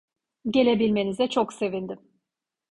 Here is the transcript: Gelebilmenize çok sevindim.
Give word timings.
Gelebilmenize 0.49 1.29
çok 1.29 1.53
sevindim. 1.53 1.99